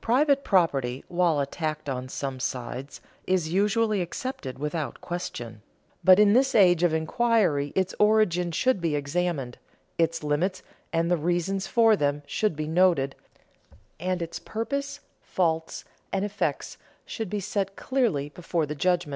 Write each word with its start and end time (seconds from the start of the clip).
Private 0.00 0.44
property, 0.44 1.04
while 1.08 1.40
attacked 1.40 1.88
on 1.88 2.08
some 2.08 2.38
sides, 2.38 3.00
is 3.26 3.52
usually 3.52 4.02
accepted 4.02 4.56
without 4.56 5.00
question; 5.00 5.62
but 6.04 6.20
in 6.20 6.32
this 6.32 6.54
age 6.54 6.84
of 6.84 6.94
inquiry 6.94 7.72
its 7.74 7.92
origin 7.98 8.52
should 8.52 8.80
be 8.80 8.94
examined, 8.94 9.58
its 9.98 10.22
limits 10.22 10.62
and 10.92 11.10
the 11.10 11.16
reasons 11.16 11.66
for 11.66 11.96
them 11.96 12.22
should 12.24 12.54
be 12.54 12.68
noted, 12.68 13.16
and 13.98 14.22
its 14.22 14.38
purpose, 14.38 15.00
faults, 15.20 15.84
and 16.12 16.24
effects 16.24 16.78
should 17.04 17.28
be 17.28 17.40
set 17.40 17.74
clearly 17.74 18.28
before 18.28 18.66
the 18.66 18.76
judgment. 18.76 19.12